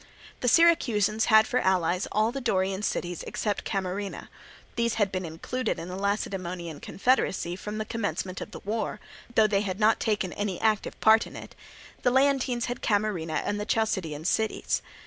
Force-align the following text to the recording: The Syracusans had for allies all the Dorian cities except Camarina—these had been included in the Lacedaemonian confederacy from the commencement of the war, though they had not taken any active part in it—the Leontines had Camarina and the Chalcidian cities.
The 0.39 0.47
Syracusans 0.47 1.25
had 1.25 1.45
for 1.45 1.59
allies 1.59 2.07
all 2.11 2.31
the 2.31 2.41
Dorian 2.41 2.81
cities 2.81 3.21
except 3.27 3.63
Camarina—these 3.63 4.95
had 4.95 5.11
been 5.11 5.25
included 5.25 5.77
in 5.77 5.89
the 5.89 5.95
Lacedaemonian 5.95 6.79
confederacy 6.79 7.55
from 7.55 7.77
the 7.77 7.85
commencement 7.85 8.41
of 8.41 8.49
the 8.49 8.61
war, 8.61 8.99
though 9.35 9.45
they 9.45 9.61
had 9.61 9.79
not 9.79 9.99
taken 9.99 10.33
any 10.33 10.59
active 10.59 10.99
part 11.01 11.27
in 11.27 11.35
it—the 11.35 12.09
Leontines 12.11 12.65
had 12.65 12.81
Camarina 12.81 13.43
and 13.45 13.59
the 13.59 13.65
Chalcidian 13.67 14.25
cities. 14.25 14.81